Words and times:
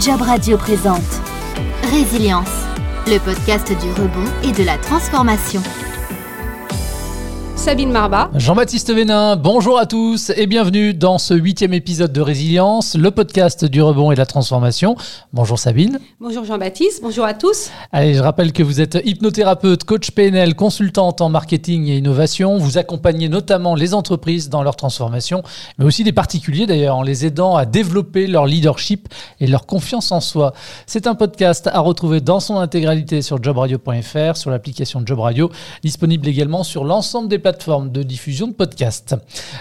Job 0.00 0.22
Radio 0.22 0.56
présente 0.56 1.20
Résilience, 1.92 2.48
le 3.06 3.18
podcast 3.18 3.68
du 3.68 3.92
rebond 4.00 4.24
et 4.42 4.52
de 4.52 4.64
la 4.64 4.78
transformation. 4.78 5.60
Sabine 7.60 7.92
Marba. 7.92 8.30
Jean-Baptiste 8.36 8.90
Vénin, 8.90 9.36
bonjour 9.36 9.78
à 9.78 9.84
tous 9.84 10.32
et 10.34 10.46
bienvenue 10.46 10.94
dans 10.94 11.18
ce 11.18 11.34
huitième 11.34 11.74
épisode 11.74 12.10
de 12.10 12.22
Résilience, 12.22 12.96
le 12.96 13.10
podcast 13.10 13.66
du 13.66 13.82
rebond 13.82 14.10
et 14.10 14.14
de 14.14 14.18
la 14.18 14.24
transformation. 14.24 14.96
Bonjour 15.34 15.58
Sabine. 15.58 16.00
Bonjour 16.20 16.42
Jean-Baptiste, 16.46 17.02
bonjour 17.02 17.26
à 17.26 17.34
tous. 17.34 17.70
Allez, 17.92 18.14
je 18.14 18.22
rappelle 18.22 18.54
que 18.54 18.62
vous 18.62 18.80
êtes 18.80 18.98
hypnothérapeute, 19.04 19.84
coach 19.84 20.10
PNL, 20.12 20.54
consultante 20.54 21.20
en 21.20 21.28
marketing 21.28 21.86
et 21.88 21.98
innovation. 21.98 22.56
Vous 22.56 22.78
accompagnez 22.78 23.28
notamment 23.28 23.74
les 23.74 23.92
entreprises 23.92 24.48
dans 24.48 24.62
leur 24.62 24.76
transformation, 24.76 25.42
mais 25.78 25.84
aussi 25.84 26.02
des 26.02 26.12
particuliers 26.12 26.64
d'ailleurs, 26.64 26.96
en 26.96 27.02
les 27.02 27.26
aidant 27.26 27.56
à 27.56 27.66
développer 27.66 28.26
leur 28.26 28.46
leadership 28.46 29.06
et 29.38 29.46
leur 29.46 29.66
confiance 29.66 30.12
en 30.12 30.20
soi. 30.20 30.54
C'est 30.86 31.06
un 31.06 31.14
podcast 31.14 31.68
à 31.70 31.80
retrouver 31.80 32.22
dans 32.22 32.40
son 32.40 32.56
intégralité 32.56 33.20
sur 33.20 33.42
jobradio.fr, 33.42 34.38
sur 34.38 34.50
l'application 34.50 35.02
Job 35.04 35.20
Radio, 35.20 35.50
disponible 35.82 36.26
également 36.26 36.62
sur 36.64 36.84
l'ensemble 36.84 37.28
des 37.28 37.38
plateformes 37.38 37.49
plateforme 37.50 37.90
de 37.90 38.04
diffusion 38.04 38.46
de 38.46 38.52
podcasts. 38.52 39.16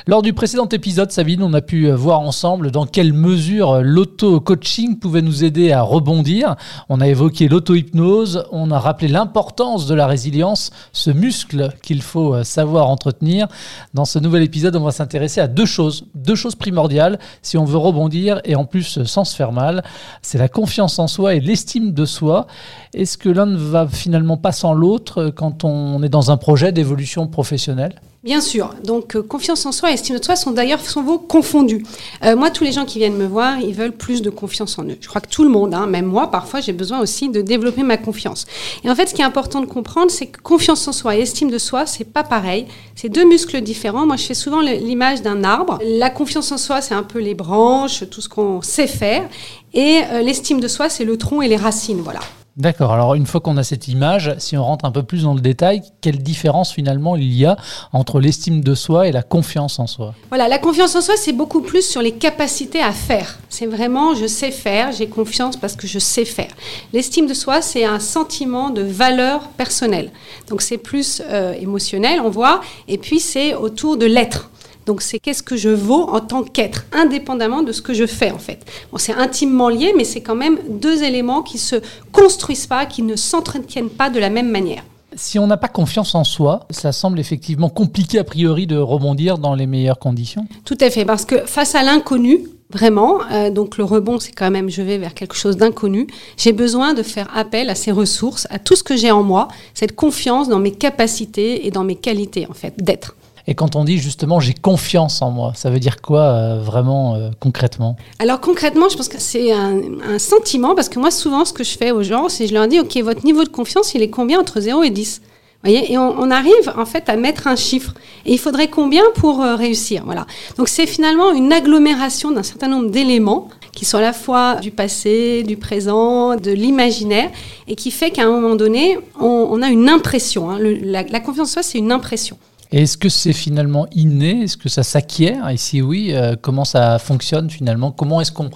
Lors 0.05 0.21
du 0.21 0.34
précédent 0.34 0.67
épisode, 0.67 1.11
Sabine, 1.11 1.41
on 1.41 1.55
a 1.55 1.61
pu 1.61 1.89
voir 1.89 2.20
ensemble 2.20 2.70
dans 2.70 2.85
quelle 2.85 3.13
mesure 3.13 3.81
l'auto-coaching 3.81 4.99
pouvait 4.99 5.23
nous 5.23 5.43
aider 5.43 5.71
à 5.71 5.81
rebondir. 5.81 6.55
On 6.88 7.02
a 7.02 7.07
évoqué 7.07 7.48
l'auto-hypnose, 7.48 8.45
on 8.52 8.70
a 8.70 8.77
rappelé 8.77 9.07
l'importance 9.07 9.88
de 9.88 9.95
la 9.95 10.05
résilience, 10.05 10.70
ce 10.93 11.09
muscle 11.09 11.73
qu'il 11.81 12.03
faut 12.03 12.43
savoir 12.43 12.89
entretenir. 12.89 13.48
Dans 13.95 14.05
ce 14.05 14.20
nouvel 14.20 14.43
épisode, 14.43 14.76
on 14.76 14.84
va 14.84 14.91
s'intéresser 14.91 15.41
à 15.41 15.48
deux 15.48 15.65
choses, 15.65 16.05
deux 16.13 16.35
choses 16.35 16.53
primordiales 16.53 17.17
si 17.41 17.57
on 17.57 17.65
veut 17.65 17.79
rebondir 17.79 18.40
et 18.45 18.55
en 18.55 18.65
plus 18.65 19.03
sans 19.03 19.26
se 19.26 19.35
faire 19.35 19.51
mal. 19.51 19.84
C'est 20.21 20.37
la 20.37 20.48
confiance 20.48 20.99
en 20.99 21.07
soi 21.07 21.34
et 21.34 21.40
l'estime 21.40 21.91
de 21.91 22.05
soi. 22.05 22.45
Est-ce 22.93 23.18
que 23.18 23.29
l'un 23.29 23.48
ne 23.48 23.57
va 23.57 23.87
finalement 23.87 24.37
pas 24.37 24.51
sans 24.51 24.74
l'autre 24.74 25.34
quand 25.35 25.63
on 25.63 26.03
est 26.03 26.09
dans 26.09 26.29
un 26.29 26.37
projet 26.37 26.71
d'évolution 26.71 27.26
professionnelle? 27.26 27.79
Bien 28.22 28.41
sûr. 28.41 28.76
Donc, 28.84 29.16
euh, 29.16 29.24
confiance 29.24 29.66
en 29.66 29.72
soi 29.72 29.91
et 29.91 29.94
estime 29.94 30.18
de 30.18 30.24
soi 30.24 30.35
sont 30.35 30.52
d'ailleurs 30.52 30.82
souvent 30.82 31.18
confondus. 31.18 31.86
Euh, 32.26 32.36
moi, 32.36 32.49
tous 32.49 32.66
les 32.66 32.74
gens 32.74 32.84
qui 32.84 32.99
viennent 32.99 33.16
me 33.16 33.26
voir, 33.26 33.62
ils 33.62 33.74
veulent 33.74 33.94
plus 33.94 34.21
de 34.21 34.30
confiance 34.30 34.77
en 34.77 34.84
eux. 34.84 34.98
Je 34.99 35.08
crois 35.08 35.21
que 35.21 35.30
tout 35.30 35.44
le 35.44 35.49
monde, 35.49 35.74
hein, 35.74 35.88
même 35.88 36.05
moi, 36.05 36.30
parfois, 36.30 36.60
j'ai 36.60 36.74
besoin 36.74 36.99
aussi 36.99 37.30
de 37.30 37.40
développer 37.40 37.82
ma 37.84 37.96
confiance. 37.96 38.46
Et 38.84 38.90
en 38.90 38.96
fait, 38.96 39.08
ce 39.08 39.13
qui 39.13 39.21
est 39.21 39.26
important 39.26 39.62
de 39.62 39.68
comprendre, 39.68 40.12
c'est 40.12 40.27
que 40.27 40.41
confiance 40.41 40.86
en 40.90 40.91
soi 40.91 41.16
et 41.16 41.21
estime 41.21 41.49
de 41.49 41.58
soi, 41.58 41.86
c'est 41.86 42.04
pas 42.04 42.24
pareil. 42.24 42.66
C'est 42.94 43.08
deux 43.08 43.26
muscles 43.26 43.62
différents. 43.62 44.05
Moi, 44.05 44.18
je 44.18 44.26
fais 44.26 44.34
souvent 44.34 44.60
l'image 44.60 45.21
d'un 45.21 45.46
arbre. 45.46 45.80
La 45.82 46.10
confiance 46.10 46.52
en 46.52 46.58
soi, 46.58 46.82
c'est 46.82 46.96
un 46.96 47.04
peu 47.04 47.20
les 47.20 47.36
branches, 47.36 48.04
tout 48.10 48.20
ce 48.20 48.27
qu'on 48.27 48.62
sait 48.62 48.88
faire. 48.88 49.30
Et 49.74 50.02
euh, 50.12 50.21
l'estime 50.24 50.60
de 50.60 50.68
soi, 50.68 50.90
c'est 50.90 51.05
le 51.05 51.18
tronc 51.18 51.41
et 51.41 51.48
les 51.48 51.55
racines. 51.55 52.02
Voilà. 52.02 52.20
D'accord. 52.60 52.91
Alors 52.91 53.15
une 53.15 53.26
fois 53.26 53.40
qu'on 53.40 53.55
a 53.55 53.63
cette 53.63 53.88
image, 53.88 54.35
si 54.38 54.57
on 54.57 54.65
rentre 54.65 54.84
un 54.84 54.91
peu 54.91 55.02
plus 55.02 55.24
dans 55.24 55.34
le 55.34 55.40
détail, 55.40 55.82
quelle 56.02 56.18
différence 56.18 56.74
finalement 56.74 57.15
il 57.15 57.34
y 57.34 57.46
a 57.46 57.55
entre 57.93 58.20
l'estime 58.20 58.62
de 58.62 58.76
soi 58.76 59.07
et 59.07 59.13
la 59.13 59.24
confiance 59.24 59.79
en 59.79 59.88
soi? 59.88 60.13
Voilà, 60.27 60.49
la 60.49 60.57
confiance 60.57 60.93
en 60.93 60.99
soi, 60.99 61.13
c'est 61.15 61.32
beaucoup 61.32 61.62
plus 61.62 61.90
sur 61.90 62.02
les 62.02 62.12
capacités 62.12 62.82
à 62.82 62.91
faire. 62.91 63.40
C'est 63.48 63.65
vraiment 63.65 64.13
je 64.13 64.28
sais 64.28 64.52
faire, 64.52 64.91
j'ai 64.91 65.07
confiance 65.07 65.56
parce 65.56 65.78
que 65.78 65.88
je 65.88 66.00
sais 66.00 66.25
faire. 66.25 66.52
L'estime 66.91 67.28
de 67.28 67.34
soi, 67.34 67.62
c'est 67.62 67.85
un 67.85 68.02
sentiment 68.02 68.72
de 68.72 68.81
valeur 68.81 69.47
personnelle. 69.56 70.12
Donc 70.50 70.62
c'est 70.62 70.78
plus 70.78 71.22
euh, 71.30 71.53
émotionnel, 71.53 72.19
on 72.19 72.30
voit, 72.30 72.59
et 72.90 72.97
puis 72.97 73.22
c'est 73.22 73.56
autour 73.56 73.96
de 73.96 74.06
l'être. 74.06 74.50
Donc 74.90 75.03
c'est 75.03 75.19
qu'est-ce 75.19 75.44
que 75.44 75.56
je 75.56 75.69
vaux 75.69 76.09
en 76.09 76.19
tant 76.19 76.41
qu'être, 76.41 76.85
indépendamment 76.94 77.62
de 77.62 77.72
ce 77.72 77.80
que 77.80 77.94
je 77.94 78.07
fais 78.07 78.31
en 78.31 78.40
fait. 78.40 78.66
Bon, 78.91 78.97
c'est 78.97 79.13
intimement 79.13 79.69
lié, 79.69 79.94
mais 79.96 80.03
c'est 80.03 80.22
quand 80.22 80.34
même 80.34 80.57
deux 80.68 81.03
éléments 81.03 81.44
qui 81.44 81.59
se 81.59 81.75
construisent 82.19 82.67
pas, 82.67 82.85
qui 82.85 83.01
ne 83.01 83.16
s'entretiennent 83.16 83.89
pas 83.89 84.09
de 84.09 84.19
la 84.19 84.29
même 84.29 84.50
manière. 84.50 84.84
Si 85.16 85.39
on 85.39 85.47
n'a 85.47 85.57
pas 85.57 85.67
confiance 85.67 86.13
en 86.13 86.23
soi, 86.23 86.67
ça 86.69 86.91
semble 86.91 87.19
effectivement 87.19 87.69
compliqué 87.69 88.19
a 88.19 88.24
priori 88.24 88.68
de 88.68 88.78
rebondir 88.78 89.38
dans 89.38 89.56
les 89.56 89.66
meilleures 89.66 90.00
conditions. 90.00 90.46
Tout 90.66 90.78
à 90.81 90.90
fait, 90.90 91.03
parce 91.03 91.25
que 91.25 91.40
face 91.46 91.74
à 91.74 91.84
l'inconnu, 91.84 92.47
vraiment, 92.69 93.18
euh, 93.31 93.50
donc 93.50 93.78
le 93.78 93.84
rebond, 93.84 94.19
c'est 94.19 94.31
quand 94.31 94.52
même 94.52 94.69
je 94.69 94.81
vais 94.81 94.97
vers 94.97 95.16
quelque 95.16 95.35
chose 95.35 95.58
d'inconnu. 95.58 96.08
J'ai 96.38 96.53
besoin 96.53 96.94
de 96.94 97.02
faire 97.02 97.28
appel 97.35 97.69
à 97.69 97.75
ces 97.75 97.91
ressources, 97.91 98.47
à 98.52 98.59
tout 98.59 98.75
ce 98.75 98.84
que 98.84 98.96
j'ai 98.96 99.12
en 99.12 99.24
moi, 99.24 99.47
cette 99.74 99.96
confiance 99.96 100.47
dans 100.47 100.59
mes 100.59 100.72
capacités 100.72 101.66
et 101.66 101.72
dans 101.72 101.84
mes 101.84 101.96
qualités 101.96 102.46
en 102.47 102.53
fait 102.53 102.74
d'être. 102.78 103.16
Et 103.50 103.56
quand 103.56 103.76
on 103.76 103.84
dit 103.84 103.98
justement 103.98 104.40
j'ai 104.40 104.54
confiance 104.54 105.24
en 105.24 105.32
moi, 105.32 105.54
ça 105.56 105.72
veut 105.72 105.80
dire 105.80 106.04
quoi 106.04 106.22
euh, 106.22 106.62
vraiment 106.62 107.16
euh, 107.16 107.32
concrètement? 107.40 107.98
Alors 108.20 108.40
concrètement, 108.40 108.90
je 108.90 108.96
pense 108.96 109.10
que 109.10 109.20
c'est 109.20 109.52
un, 109.52 110.20
sentiment, 110.20 110.76
parce 110.76 110.88
que 110.88 111.00
moi 111.00 111.10
souvent 111.10 111.46
ce 111.46 111.52
que 111.52 111.64
je 111.64 111.76
fais 111.76 111.90
aux 111.90 112.04
gens, 112.04 112.30
c'est 112.30 112.46
je 112.46 112.54
leur 112.54 112.68
dis, 112.68 112.80
ok, 112.80 112.96
votre 112.98 113.26
niveau 113.26 113.44
de 113.44 113.50
confiance, 113.50 113.96
il 113.96 114.04
est 114.04 114.12
combien 114.12 114.40
entre 114.40 114.59
0 114.59 114.84
et 114.84 114.92
10 114.92 115.22
Voyez? 115.64 115.92
Et 115.92 115.98
on, 115.98 116.32
arrive 116.32 116.72
en 116.78 116.86
fait 116.86 117.09
à 117.09 117.18
mettre 117.18 117.48
un 117.48 117.58
chiffre. 117.58 117.94
Et 118.26 118.32
il 118.32 118.38
faudrait 118.38 118.70
combien 118.70 119.04
pour 119.16 119.42
euh, 119.42 119.56
réussir? 119.56 120.04
Voilà. 120.06 120.26
Donc 120.58 120.70
c'est 120.70 120.86
finalement 120.86 121.32
une 121.32 121.52
agglomération 121.52 122.32
d'un 122.32 122.44
certain 122.44 122.68
nombre 122.68 122.92
d'éléments 122.92 123.50
qui 123.74 123.84
sont 123.84 123.98
à 123.98 124.02
la 124.02 124.14
fois 124.14 124.56
du 124.56 124.72
passé, 124.72 125.44
du 125.44 125.58
présent, 125.58 126.38
de 126.38 126.52
l'imaginaire, 126.52 127.30
et 127.68 127.76
qui 127.76 127.90
fait 127.90 128.12
qu'à 128.12 128.24
un 128.24 128.32
moment 128.32 128.56
donné, 128.56 129.00
on, 129.20 129.62
a 129.64 129.70
une 129.70 129.90
impression. 129.90 130.52
Hein. 130.52 130.59
la, 130.62 131.04
la 131.04 131.20
confiance 131.20 131.50
en 131.50 131.54
soi, 131.54 131.64
c'est 131.64 131.80
une 131.80 131.92
impression 131.92 132.38
est-ce 132.72 132.97
que 132.97 133.09
c'est 133.09 133.34
finalement 133.34 133.88
inné? 133.94 134.44
Est-ce 134.44 134.57
que 134.57 134.69
ça 134.69 134.84
s'acquiert? 134.84 135.50
Et 135.50 135.57
si 135.57 135.81
oui, 135.81 136.13
euh, 136.13 136.35
comment 136.40 136.66
ça 136.66 137.00
fonctionne 137.00 137.50
finalement? 137.50 137.91
Comment 137.91 138.22
est-ce 138.22 138.31
qu'on 138.31 138.50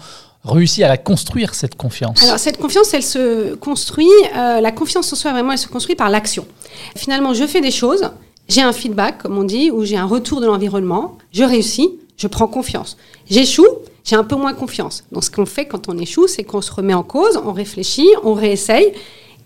réussit 0.44 0.84
à 0.84 0.88
la 0.88 0.98
construire, 0.98 1.56
cette 1.56 1.76
confiance? 1.76 2.24
Alors, 2.24 2.38
cette 2.38 2.58
confiance, 2.58 2.94
elle 2.94 3.04
se 3.04 3.56
construit, 3.56 4.10
euh, 4.36 4.62
la 4.62 4.72
confiance 4.72 5.12
en 5.12 5.16
soi, 5.16 5.32
vraiment, 5.32 5.54
elle 5.54 5.58
se 5.58 5.68
construit 5.68 5.96
par 5.96 6.10
l'action. 6.10 6.46
Finalement, 6.96 7.34
je 7.34 7.46
fais 7.48 7.62
des 7.62 7.72
choses, 7.72 8.12
j'ai 8.48 8.62
un 8.62 8.74
feedback, 8.74 9.20
comme 9.24 9.38
on 9.38 9.44
dit, 9.44 9.72
ou 9.72 9.84
j'ai 9.84 9.98
un 9.98 10.06
retour 10.06 10.42
de 10.42 10.46
l'environnement, 10.46 11.18
je 11.32 11.44
réussis, 11.44 11.90
je 12.18 12.28
prends 12.28 12.48
confiance. 12.48 12.98
J'échoue, 13.30 13.68
j'ai 14.04 14.16
un 14.16 14.24
peu 14.24 14.36
moins 14.36 14.54
confiance. 14.54 15.06
Donc, 15.12 15.24
ce 15.24 15.32
qu'on 15.32 15.46
fait 15.46 15.66
quand 15.66 15.90
on 15.90 15.98
échoue, 15.98 16.28
c'est 16.28 16.44
qu'on 16.44 16.62
se 16.62 16.72
remet 16.72 16.94
en 16.94 17.04
cause, 17.04 17.40
on 17.44 17.54
réfléchit, 17.54 18.10
on 18.24 18.34
réessaye, 18.34 18.94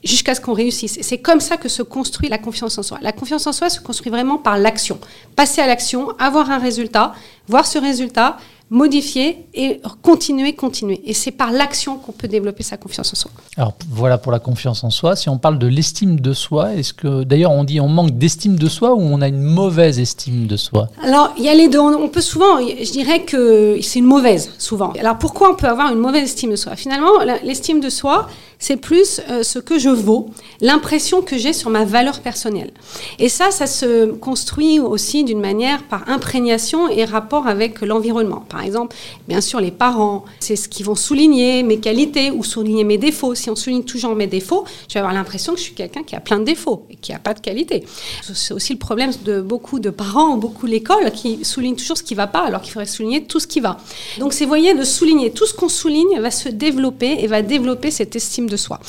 jusqu'à 0.03 0.35
ce 0.35 0.41
qu'on 0.41 0.53
réussisse. 0.53 0.97
C'est 1.01 1.17
comme 1.17 1.39
ça 1.39 1.57
que 1.57 1.69
se 1.69 1.81
construit 1.83 2.29
la 2.29 2.37
confiance 2.37 2.77
en 2.77 2.83
soi. 2.83 2.99
La 3.01 3.11
confiance 3.11 3.47
en 3.47 3.51
soi 3.51 3.69
se 3.69 3.79
construit 3.79 4.11
vraiment 4.11 4.37
par 4.37 4.57
l'action. 4.57 4.99
Passer 5.35 5.61
à 5.61 5.67
l'action, 5.67 6.09
avoir 6.19 6.51
un 6.51 6.59
résultat, 6.59 7.13
voir 7.47 7.65
ce 7.65 7.79
résultat, 7.79 8.37
modifier 8.69 9.45
et 9.53 9.81
continuer, 10.01 10.53
continuer. 10.53 11.01
Et 11.05 11.13
c'est 11.13 11.31
par 11.31 11.51
l'action 11.51 11.95
qu'on 11.95 12.11
peut 12.11 12.27
développer 12.27 12.63
sa 12.63 12.75
confiance 12.75 13.13
en 13.13 13.15
soi. 13.15 13.31
Alors 13.55 13.73
voilà 13.89 14.17
pour 14.17 14.31
la 14.31 14.39
confiance 14.39 14.83
en 14.83 14.89
soi. 14.89 15.15
Si 15.15 15.29
on 15.29 15.37
parle 15.37 15.57
de 15.57 15.67
l'estime 15.67 16.19
de 16.19 16.33
soi, 16.33 16.73
est-ce 16.73 16.93
que 16.93 17.23
d'ailleurs 17.23 17.51
on 17.51 17.63
dit 17.63 17.79
on 17.79 17.87
manque 17.87 18.17
d'estime 18.17 18.57
de 18.57 18.67
soi 18.67 18.93
ou 18.93 18.99
on 18.99 19.21
a 19.21 19.29
une 19.29 19.39
mauvaise 19.39 19.99
estime 19.99 20.47
de 20.47 20.57
soi? 20.57 20.89
Alors 21.01 21.33
il 21.37 21.45
y 21.45 21.49
a 21.49 21.55
les 21.55 21.69
deux. 21.69 21.79
On 21.79 22.09
peut 22.09 22.19
souvent, 22.19 22.59
je 22.59 22.91
dirais 22.91 23.23
que 23.23 23.79
c'est 23.81 23.99
une 23.99 24.05
mauvaise 24.05 24.51
souvent. 24.57 24.91
Alors 24.99 25.17
pourquoi 25.17 25.49
on 25.51 25.55
peut 25.55 25.67
avoir 25.67 25.91
une 25.93 25.99
mauvaise 25.99 26.23
estime 26.23 26.51
de 26.51 26.57
soi? 26.57 26.75
Finalement, 26.75 27.11
l'estime 27.43 27.79
de 27.79 27.89
soi, 27.89 28.27
c'est 28.59 28.77
plus 28.77 29.21
euh, 29.29 29.43
ce 29.43 29.59
que 29.59 29.77
je 29.79 29.89
vaux, 29.89 30.29
l'impression 30.61 31.21
que 31.21 31.37
j'ai 31.37 31.53
sur 31.53 31.69
ma 31.69 31.85
valeur 31.85 32.21
personnelle. 32.21 32.71
Et 33.19 33.29
ça, 33.29 33.51
ça 33.51 33.67
se 33.67 34.11
construit 34.11 34.79
aussi 34.79 35.23
d'une 35.23 35.39
manière 35.39 35.83
par 35.83 36.09
imprégnation 36.09 36.89
et 36.89 37.05
rapport 37.05 37.47
avec 37.47 37.81
l'environnement. 37.81 38.43
Par 38.49 38.61
exemple, 38.61 38.95
bien 39.27 39.41
sûr, 39.41 39.59
les 39.59 39.71
parents, 39.71 40.25
c'est 40.39 40.55
ce 40.55 40.67
qui 40.67 40.83
vont 40.83 40.95
souligner 40.95 41.63
mes 41.63 41.79
qualités 41.79 42.31
ou 42.31 42.43
souligner 42.43 42.83
mes 42.83 42.97
défauts. 42.97 43.35
Si 43.35 43.49
on 43.49 43.55
souligne 43.55 43.83
toujours 43.83 44.15
mes 44.15 44.27
défauts, 44.27 44.65
je 44.87 44.95
vais 44.95 44.99
avoir 44.99 45.13
l'impression 45.13 45.53
que 45.53 45.59
je 45.59 45.65
suis 45.65 45.75
quelqu'un 45.75 46.03
qui 46.03 46.15
a 46.15 46.19
plein 46.19 46.39
de 46.39 46.45
défauts 46.45 46.85
et 46.89 46.95
qui 46.95 47.11
n'a 47.11 47.19
pas 47.19 47.33
de 47.33 47.39
qualité. 47.39 47.85
C'est 48.33 48.53
aussi 48.53 48.73
le 48.73 48.79
problème 48.79 49.11
de 49.23 49.41
beaucoup 49.41 49.79
de 49.79 49.89
parents, 49.89 50.37
beaucoup 50.37 50.65
l'école, 50.65 51.11
qui 51.11 51.45
soulignent 51.45 51.75
toujours 51.75 51.97
ce 51.97 52.03
qui 52.03 52.13
ne 52.13 52.17
va 52.17 52.27
pas 52.27 52.41
alors 52.41 52.61
qu'il 52.61 52.73
faudrait 52.73 52.87
souligner 52.87 53.23
tout 53.25 53.39
ce 53.39 53.47
qui 53.47 53.59
va. 53.59 53.77
Donc, 54.19 54.33
c'est, 54.33 54.45
voyez, 54.45 54.73
de 54.73 54.83
souligner 54.83 55.31
tout 55.31 55.45
ce 55.45 55.53
qu'on 55.53 55.69
souligne 55.69 56.19
va 56.19 56.31
se 56.31 56.49
développer 56.49 57.17
et 57.19 57.27
va 57.27 57.41
développer 57.41 57.91
cette 57.91 58.15
estime 58.15 58.46
de 58.49 58.57
soi. 58.57 58.79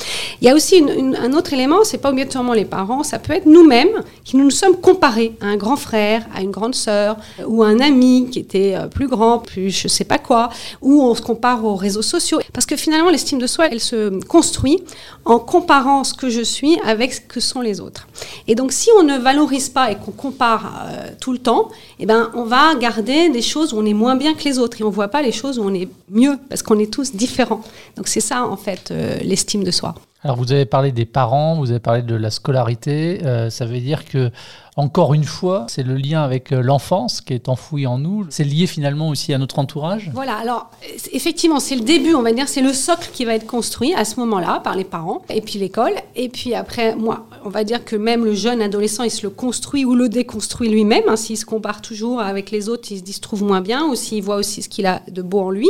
Il 0.41 0.47
y 0.47 0.49
a 0.49 0.55
aussi 0.55 0.83
un 0.83 1.33
autre 1.33 1.53
élément, 1.53 1.83
c'est 1.83 1.97
pas 1.97 2.09
obligatoirement 2.09 2.53
les 2.53 2.65
parents, 2.65 3.03
ça 3.03 3.19
peut 3.19 3.33
être 3.33 3.45
nous-mêmes 3.45 4.03
qui 4.23 4.37
nous, 4.37 4.45
nous 4.45 4.51
sommes 4.51 4.77
comparés 4.77 5.33
à 5.41 5.47
un 5.47 5.57
grand 5.57 5.75
frère, 5.75 6.25
à 6.35 6.41
une 6.41 6.51
grande 6.51 6.75
sœur 6.75 7.17
ou 7.45 7.63
à 7.63 7.67
un 7.67 7.79
ami 7.79 8.29
qui 8.31 8.39
était 8.39 8.75
euh, 8.75 8.87
plus 8.87 9.07
grand, 9.07 9.39
plus 9.39 9.69
je 9.69 9.87
sais 9.87 10.03
pas 10.03 10.17
quoi, 10.17 10.49
ou 10.81 11.01
on 11.03 11.15
se 11.15 11.21
compare 11.21 11.65
aux 11.65 11.75
réseaux 11.75 12.01
sociaux. 12.01 12.39
Parce 12.53 12.65
que 12.65 12.75
finalement, 12.75 13.09
l'estime 13.09 13.39
de 13.39 13.47
soi, 13.47 13.67
elle 13.71 13.79
se 13.79 14.19
construit 14.25 14.83
en 15.25 15.39
comparant 15.39 16.03
ce 16.03 16.13
que 16.13 16.29
je 16.29 16.41
suis 16.41 16.79
avec 16.85 17.13
ce 17.13 17.21
que 17.21 17.39
sont 17.39 17.61
les 17.61 17.79
autres. 17.79 18.07
Et 18.47 18.55
donc, 18.55 18.71
si 18.71 18.89
on 18.99 19.03
ne 19.03 19.17
valorise 19.17 19.69
pas 19.69 19.91
et 19.91 19.95
qu'on 19.95 20.11
compare 20.11 20.87
euh, 20.87 21.09
tout 21.19 21.31
le 21.31 21.37
temps, 21.39 21.69
eh 21.99 22.05
ben, 22.05 22.31
on 22.33 22.43
va 22.43 22.75
garder 22.75 23.29
des 23.29 23.41
choses 23.41 23.73
où 23.73 23.77
on 23.77 23.85
est 23.85 23.93
moins 23.93 24.15
bien 24.15 24.33
que 24.33 24.43
les 24.43 24.59
autres 24.59 24.81
et 24.81 24.83
on 24.83 24.89
voit 24.89 25.09
pas 25.09 25.21
les 25.21 25.31
choses 25.31 25.59
où 25.59 25.63
on 25.63 25.73
est 25.73 25.89
mieux 26.09 26.37
parce 26.49 26.63
qu'on 26.63 26.79
est 26.79 26.91
tous 26.91 27.13
différents. 27.13 27.61
Donc, 27.97 28.07
c'est 28.07 28.21
ça, 28.21 28.45
en 28.45 28.57
fait, 28.57 28.89
euh, 28.91 29.17
l'estime 29.21 29.48
de 29.63 29.71
soi. 29.71 29.93
Alors 30.23 30.35
vous 30.35 30.51
avez 30.51 30.65
parlé 30.65 30.91
des 30.91 31.05
parents, 31.05 31.55
vous 31.55 31.71
avez 31.71 31.79
parlé 31.79 32.01
de 32.01 32.15
la 32.15 32.29
scolarité. 32.29 33.21
Euh, 33.23 33.49
ça 33.49 33.65
veut 33.65 33.79
dire 33.79 34.03
que 34.03 34.31
encore 34.79 35.13
une 35.13 35.25
fois, 35.25 35.65
c'est 35.67 35.83
le 35.83 35.95
lien 35.95 36.23
avec 36.23 36.53
euh, 36.53 36.61
l'enfance 36.61 37.19
qui 37.19 37.33
est 37.33 37.49
enfoui 37.49 37.85
en 37.85 37.97
nous. 37.97 38.25
C'est 38.29 38.45
lié 38.45 38.65
finalement 38.65 39.09
aussi 39.09 39.33
à 39.33 39.37
notre 39.37 39.59
entourage. 39.59 40.09
Voilà, 40.13 40.35
alors 40.35 40.71
effectivement, 41.11 41.59
c'est 41.59 41.75
le 41.75 41.81
début, 41.81 42.13
on 42.13 42.21
va 42.21 42.31
dire, 42.31 42.47
c'est 42.47 42.61
le 42.61 42.71
socle 42.71 43.09
qui 43.11 43.25
va 43.25 43.35
être 43.35 43.45
construit 43.45 43.93
à 43.93 44.05
ce 44.05 44.17
moment-là 44.21 44.61
par 44.63 44.77
les 44.77 44.85
parents 44.85 45.21
et 45.29 45.41
puis 45.41 45.59
l'école. 45.59 45.91
Et 46.15 46.29
puis 46.29 46.55
après, 46.55 46.95
moi, 46.95 47.27
on 47.43 47.49
va 47.49 47.65
dire 47.65 47.83
que 47.83 47.97
même 47.97 48.23
le 48.23 48.33
jeune 48.33 48.61
adolescent, 48.61 49.03
il 49.03 49.11
se 49.11 49.23
le 49.23 49.31
construit 49.31 49.83
ou 49.83 49.95
le 49.95 50.07
déconstruit 50.07 50.69
lui-même. 50.69 51.03
Hein, 51.09 51.17
s'il 51.17 51.37
se 51.37 51.45
compare 51.45 51.81
toujours 51.81 52.21
avec 52.21 52.49
les 52.49 52.69
autres, 52.69 52.89
il 52.91 53.13
se 53.13 53.19
trouve 53.19 53.43
moins 53.43 53.61
bien 53.61 53.85
ou 53.85 53.95
s'il 53.95 54.23
voit 54.23 54.37
aussi 54.37 54.61
ce 54.61 54.69
qu'il 54.69 54.85
a 54.85 55.01
de 55.09 55.21
beau 55.21 55.41
en 55.41 55.49
lui. 55.49 55.69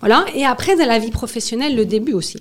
Voilà. 0.00 0.24
Et 0.34 0.46
après, 0.46 0.76
dans 0.76 0.86
la 0.86 0.98
vie 0.98 1.10
professionnelle, 1.10 1.76
le 1.76 1.84
début 1.84 2.14
aussi. 2.14 2.38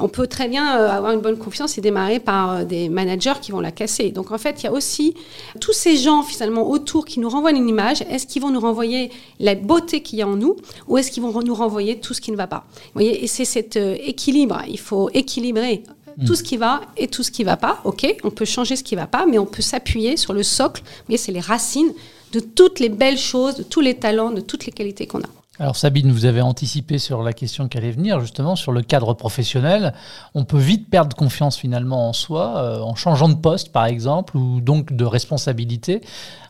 On 0.00 0.08
peut 0.08 0.28
très 0.28 0.48
bien 0.48 0.78
euh, 0.78 0.97
avoir 0.98 1.12
une 1.12 1.20
bonne 1.20 1.38
confiance 1.38 1.78
et 1.78 1.80
démarrer 1.80 2.20
par 2.20 2.50
euh, 2.50 2.64
des 2.64 2.88
managers 2.88 3.34
qui 3.40 3.52
vont 3.52 3.60
la 3.60 3.72
casser. 3.72 4.10
Donc 4.10 4.30
en 4.32 4.38
fait, 4.38 4.62
il 4.62 4.64
y 4.64 4.66
a 4.66 4.72
aussi 4.72 5.14
tous 5.60 5.72
ces 5.72 5.96
gens 5.96 6.22
finalement 6.22 6.68
autour 6.68 7.04
qui 7.04 7.20
nous 7.20 7.28
renvoient 7.28 7.50
une 7.50 7.68
image, 7.68 8.02
est-ce 8.02 8.26
qu'ils 8.26 8.42
vont 8.42 8.50
nous 8.50 8.60
renvoyer 8.60 9.10
la 9.40 9.54
beauté 9.54 10.02
qu'il 10.02 10.18
y 10.18 10.22
a 10.22 10.28
en 10.28 10.36
nous 10.36 10.56
ou 10.86 10.98
est-ce 10.98 11.10
qu'ils 11.10 11.22
vont 11.22 11.42
nous 11.42 11.54
renvoyer 11.54 11.98
tout 11.98 12.14
ce 12.14 12.20
qui 12.20 12.30
ne 12.30 12.36
va 12.36 12.46
pas? 12.46 12.66
Vous 12.68 12.90
voyez, 12.94 13.24
et 13.24 13.26
c'est 13.26 13.44
cet 13.44 13.76
euh, 13.76 13.96
équilibre. 14.00 14.62
Il 14.68 14.78
faut 14.78 15.10
équilibrer 15.14 15.82
hmm. 16.18 16.24
tout 16.26 16.34
ce 16.34 16.42
qui 16.42 16.56
va 16.56 16.82
et 16.96 17.08
tout 17.08 17.22
ce 17.22 17.30
qui 17.30 17.42
ne 17.42 17.46
va 17.46 17.56
pas. 17.56 17.80
Ok, 17.84 18.06
on 18.24 18.30
peut 18.30 18.44
changer 18.44 18.76
ce 18.76 18.84
qui 18.84 18.94
ne 18.94 19.00
va 19.00 19.06
pas, 19.06 19.26
mais 19.26 19.38
on 19.38 19.46
peut 19.46 19.62
s'appuyer 19.62 20.16
sur 20.16 20.32
le 20.32 20.42
socle. 20.42 20.82
Mais 21.08 21.16
c'est 21.16 21.32
les 21.32 21.40
racines 21.40 21.92
de 22.32 22.40
toutes 22.40 22.80
les 22.80 22.88
belles 22.88 23.18
choses, 23.18 23.56
de 23.56 23.62
tous 23.62 23.80
les 23.80 23.94
talents, 23.94 24.30
de 24.30 24.40
toutes 24.40 24.66
les 24.66 24.72
qualités 24.72 25.06
qu'on 25.06 25.20
a. 25.20 25.37
Alors 25.60 25.74
Sabine, 25.74 26.12
vous 26.12 26.24
avez 26.24 26.40
anticipé 26.40 26.98
sur 26.98 27.24
la 27.24 27.32
question 27.32 27.66
qui 27.66 27.78
allait 27.78 27.90
venir, 27.90 28.20
justement 28.20 28.54
sur 28.54 28.70
le 28.70 28.80
cadre 28.80 29.12
professionnel. 29.14 29.92
On 30.34 30.44
peut 30.44 30.58
vite 30.58 30.88
perdre 30.88 31.16
confiance 31.16 31.56
finalement 31.56 32.08
en 32.08 32.12
soi, 32.12 32.58
euh, 32.58 32.80
en 32.80 32.94
changeant 32.94 33.28
de 33.28 33.34
poste 33.34 33.72
par 33.72 33.86
exemple, 33.86 34.36
ou 34.36 34.60
donc 34.60 34.92
de 34.92 35.04
responsabilité. 35.04 36.00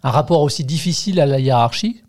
Un 0.02 0.10
rapport 0.10 0.42
aussi 0.42 0.62
difficile 0.62 1.20
à 1.20 1.26
la 1.26 1.40
hiérarchie? 1.40 2.02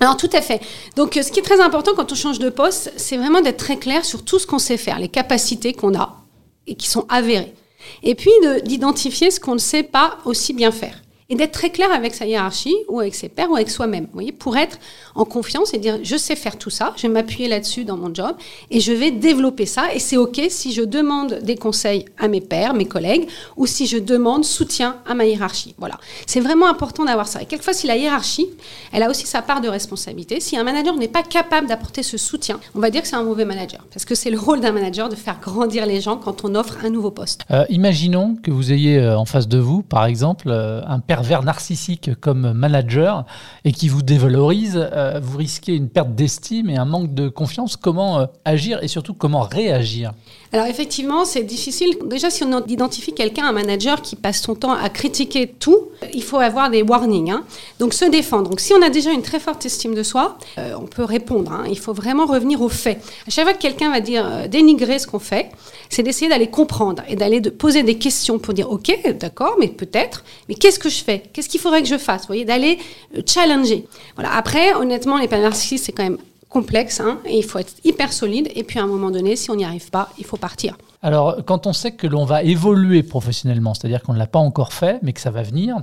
Alors 0.00 0.16
tout 0.16 0.30
à 0.32 0.40
fait. 0.40 0.62
Donc 0.96 1.12
ce 1.22 1.30
qui 1.30 1.40
est 1.40 1.42
très 1.42 1.60
important 1.60 1.90
quand 1.94 2.10
on 2.10 2.14
change 2.14 2.38
de 2.38 2.48
poste, 2.48 2.90
c'est 2.96 3.18
vraiment 3.18 3.42
d'être 3.42 3.58
très 3.58 3.76
clair 3.76 4.06
sur 4.06 4.24
tout 4.24 4.38
ce 4.38 4.46
qu'on 4.46 4.58
sait 4.58 4.78
faire, 4.78 4.98
les 4.98 5.08
capacités 5.08 5.74
qu'on 5.74 5.94
a 5.94 6.24
et 6.66 6.74
qui 6.74 6.88
sont 6.88 7.04
avérées. 7.10 7.54
Et 8.02 8.14
puis 8.14 8.30
d'identifier 8.64 9.30
ce 9.30 9.40
qu'on 9.40 9.54
ne 9.54 9.60
sait 9.60 9.82
pas 9.82 10.16
aussi 10.24 10.54
bien 10.54 10.72
faire 10.72 11.02
et 11.28 11.34
d'être 11.34 11.52
très 11.52 11.70
clair 11.70 11.90
avec 11.92 12.14
sa 12.14 12.26
hiérarchie 12.26 12.76
ou 12.88 13.00
avec 13.00 13.14
ses 13.14 13.28
pairs 13.28 13.50
ou 13.50 13.56
avec 13.56 13.70
soi-même. 13.70 14.06
Voyez, 14.12 14.32
pour 14.32 14.56
être 14.56 14.78
en 15.14 15.24
confiance 15.24 15.74
et 15.74 15.78
dire 15.78 15.98
je 16.02 16.16
sais 16.16 16.36
faire 16.36 16.56
tout 16.56 16.70
ça, 16.70 16.92
je 16.96 17.02
vais 17.02 17.08
m'appuyer 17.08 17.48
là-dessus 17.48 17.84
dans 17.84 17.96
mon 17.96 18.14
job 18.14 18.36
et 18.70 18.80
je 18.80 18.92
vais 18.92 19.10
développer 19.10 19.66
ça. 19.66 19.92
Et 19.94 19.98
c'est 19.98 20.16
ok 20.16 20.40
si 20.48 20.72
je 20.72 20.82
demande 20.82 21.40
des 21.42 21.56
conseils 21.56 22.04
à 22.18 22.28
mes 22.28 22.40
pairs, 22.40 22.74
mes 22.74 22.86
collègues, 22.86 23.28
ou 23.56 23.66
si 23.66 23.86
je 23.86 23.98
demande 23.98 24.44
soutien 24.44 24.96
à 25.06 25.14
ma 25.14 25.24
hiérarchie. 25.24 25.74
Voilà, 25.78 25.98
c'est 26.26 26.40
vraiment 26.40 26.68
important 26.68 27.04
d'avoir 27.04 27.26
ça. 27.26 27.42
Et 27.42 27.46
quelquefois, 27.46 27.72
si 27.72 27.86
la 27.86 27.96
hiérarchie, 27.96 28.46
elle 28.92 29.02
a 29.02 29.10
aussi 29.10 29.26
sa 29.26 29.42
part 29.42 29.60
de 29.60 29.68
responsabilité. 29.68 30.40
Si 30.40 30.56
un 30.56 30.64
manager 30.64 30.96
n'est 30.96 31.08
pas 31.08 31.22
capable 31.22 31.66
d'apporter 31.66 32.02
ce 32.02 32.18
soutien, 32.18 32.60
on 32.74 32.80
va 32.80 32.90
dire 32.90 33.02
que 33.02 33.08
c'est 33.08 33.16
un 33.16 33.24
mauvais 33.24 33.44
manager, 33.44 33.84
parce 33.92 34.04
que 34.04 34.14
c'est 34.14 34.30
le 34.30 34.38
rôle 34.38 34.60
d'un 34.60 34.72
manager 34.72 35.08
de 35.08 35.16
faire 35.16 35.40
grandir 35.40 35.86
les 35.86 36.00
gens 36.00 36.16
quand 36.16 36.44
on 36.44 36.54
offre 36.54 36.84
un 36.84 36.90
nouveau 36.90 37.10
poste. 37.10 37.42
Euh, 37.50 37.64
imaginons 37.68 38.36
que 38.42 38.50
vous 38.50 38.72
ayez 38.72 38.98
euh, 38.98 39.18
en 39.18 39.24
face 39.24 39.48
de 39.48 39.58
vous, 39.58 39.82
par 39.82 40.06
exemple, 40.06 40.48
euh, 40.50 40.82
un 40.86 41.00
père 41.00 41.15
pervers 41.16 41.42
narcissique 41.42 42.10
comme 42.20 42.52
manager 42.52 43.24
et 43.64 43.72
qui 43.72 43.88
vous 43.88 44.02
dévalorise, 44.02 44.76
euh, 44.76 45.18
vous 45.22 45.38
risquez 45.38 45.74
une 45.74 45.88
perte 45.88 46.14
d'estime 46.14 46.68
et 46.68 46.76
un 46.76 46.84
manque 46.84 47.14
de 47.14 47.30
confiance. 47.30 47.76
Comment 47.76 48.18
euh, 48.18 48.26
agir 48.44 48.82
et 48.82 48.88
surtout 48.88 49.14
comment 49.14 49.40
réagir? 49.40 50.12
Alors 50.52 50.66
effectivement, 50.66 51.24
c'est 51.24 51.42
difficile. 51.42 51.96
Déjà, 52.04 52.30
si 52.30 52.44
on 52.44 52.64
identifie 52.66 53.12
quelqu'un, 53.12 53.46
un 53.46 53.52
manager 53.52 54.02
qui 54.02 54.16
passe 54.16 54.40
son 54.40 54.54
temps 54.54 54.72
à 54.72 54.88
critiquer 54.88 55.46
tout, 55.48 55.88
il 56.14 56.22
faut 56.22 56.38
avoir 56.38 56.70
des 56.70 56.82
warnings. 56.82 57.30
Hein. 57.30 57.44
Donc 57.78 57.94
se 57.94 58.04
défendre. 58.04 58.50
Donc 58.50 58.60
si 58.60 58.72
on 58.72 58.82
a 58.82 58.88
déjà 58.88 59.12
une 59.12 59.22
très 59.22 59.40
forte 59.40 59.66
estime 59.66 59.94
de 59.94 60.02
soi, 60.02 60.38
euh, 60.58 60.74
on 60.80 60.86
peut 60.86 61.04
répondre. 61.04 61.52
Hein. 61.52 61.64
Il 61.68 61.78
faut 61.78 61.92
vraiment 61.92 62.26
revenir 62.26 62.62
aux 62.62 62.68
faits. 62.68 62.98
À 63.26 63.30
chaque 63.30 63.44
fois 63.44 63.54
que 63.54 63.62
quelqu'un 63.62 63.90
va 63.90 64.00
dire 64.00 64.48
dénigrer 64.48 64.98
ce 64.98 65.06
qu'on 65.06 65.18
fait, 65.18 65.50
c'est 65.88 66.02
d'essayer 66.02 66.28
d'aller 66.28 66.48
comprendre 66.48 67.02
et 67.08 67.16
d'aller 67.16 67.40
poser 67.40 67.82
des 67.82 67.96
questions 67.96 68.38
pour 68.38 68.54
dire 68.54 68.70
ok, 68.70 69.16
d'accord, 69.18 69.56
mais 69.58 69.68
peut-être, 69.68 70.24
mais 70.48 70.54
qu'est-ce 70.54 70.78
que 70.78 70.88
je 70.88 71.02
fais? 71.02 71.22
Qu'est-ce 71.32 71.48
qu'il 71.48 71.60
faudrait 71.60 71.82
que 71.82 71.88
je 71.88 71.98
fasse? 71.98 72.22
Vous 72.22 72.28
voyez, 72.28 72.44
d'aller 72.44 72.78
euh, 73.16 73.22
challenger. 73.26 73.86
Voilà. 74.14 74.34
Après, 74.34 74.74
honnêtement, 74.74 75.18
les 75.18 75.28
narcissiques, 75.28 75.80
c'est 75.80 75.92
quand 75.92 76.04
même 76.04 76.18
complexe 76.48 77.00
hein, 77.00 77.20
et 77.24 77.36
il 77.36 77.44
faut 77.44 77.58
être 77.58 77.74
hyper 77.84 78.12
solide. 78.12 78.50
Et 78.54 78.64
puis 78.64 78.78
à 78.78 78.82
un 78.82 78.86
moment 78.86 79.10
donné, 79.10 79.36
si 79.36 79.50
on 79.50 79.56
n'y 79.56 79.64
arrive 79.64 79.90
pas, 79.90 80.10
il 80.18 80.24
faut 80.24 80.36
partir. 80.36 80.76
Alors, 81.06 81.36
quand 81.46 81.68
on 81.68 81.72
sait 81.72 81.92
que 81.92 82.08
l'on 82.08 82.24
va 82.24 82.42
évoluer 82.42 83.04
professionnellement, 83.04 83.74
c'est-à-dire 83.74 84.02
qu'on 84.02 84.12
ne 84.12 84.18
l'a 84.18 84.26
pas 84.26 84.40
encore 84.40 84.72
fait, 84.72 84.98
mais 85.04 85.12
que 85.12 85.20
ça 85.20 85.30
va 85.30 85.44
venir, 85.44 85.76